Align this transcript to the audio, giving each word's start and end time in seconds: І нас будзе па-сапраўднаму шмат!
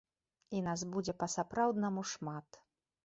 І 0.57 0.61
нас 0.67 0.85
будзе 0.95 1.15
па-сапраўднаму 1.25 2.05
шмат! 2.15 2.61